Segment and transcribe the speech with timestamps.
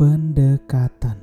[0.00, 1.20] pendekatan.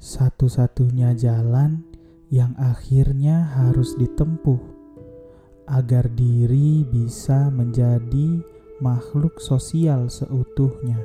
[0.00, 1.84] Satu-satunya jalan
[2.32, 4.56] yang akhirnya harus ditempuh
[5.68, 8.40] agar diri bisa menjadi
[8.80, 11.04] makhluk sosial seutuhnya.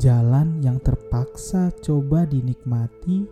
[0.00, 3.28] Jalan yang terpaksa coba dinikmati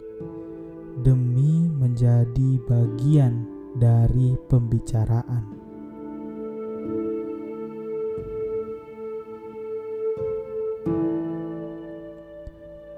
[1.00, 5.44] demi menjadi bagian dari pembicaraan.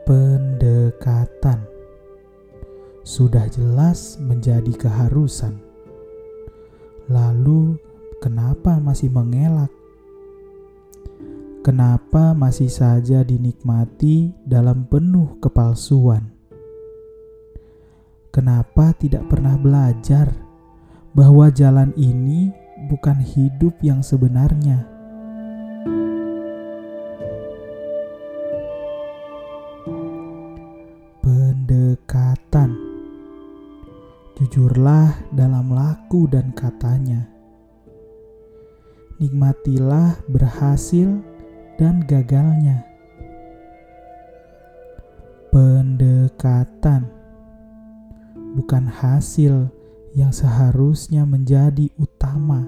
[0.07, 1.61] Pendekatan
[3.05, 5.61] sudah jelas menjadi keharusan.
[7.13, 7.77] Lalu,
[8.23, 9.73] kenapa masih mengelak?
[11.61, 16.33] Kenapa masih saja dinikmati dalam penuh kepalsuan?
[18.33, 20.48] Kenapa tidak pernah belajar
[21.19, 22.55] bahwa jalan ini
[22.87, 24.87] bukan hidup yang sebenarnya?
[31.19, 32.71] Pendekatan,
[34.39, 37.27] jujurlah dalam laku dan katanya.
[39.19, 41.19] Nikmatilah berhasil
[41.83, 42.87] dan gagalnya.
[45.51, 47.11] Pendekatan
[48.55, 49.67] bukan hasil
[50.19, 52.67] yang seharusnya menjadi utama,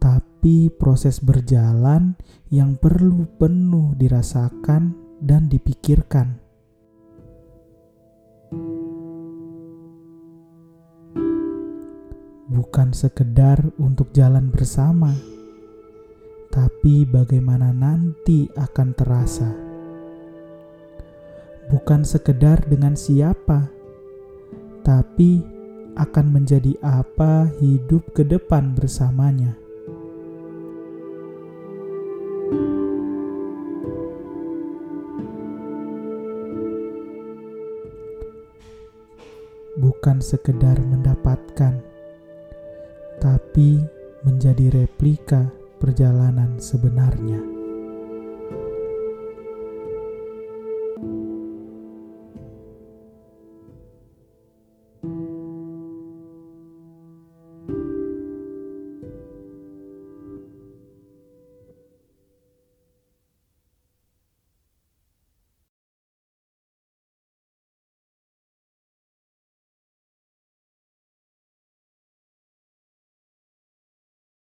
[0.00, 2.16] tapi proses berjalan
[2.48, 6.40] yang perlu penuh dirasakan dan dipikirkan.
[12.48, 15.12] Bukan sekedar untuk jalan bersama
[16.48, 19.50] tapi bagaimana nanti akan terasa.
[21.68, 23.68] Bukan sekedar dengan siapa,
[24.80, 25.57] tapi
[25.98, 29.58] akan menjadi apa hidup ke depan bersamanya.
[39.78, 41.82] Bukan sekedar mendapatkan,
[43.18, 43.82] tapi
[44.22, 47.57] menjadi replika perjalanan sebenarnya.